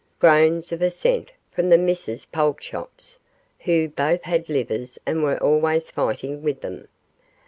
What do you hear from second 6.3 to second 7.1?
with them.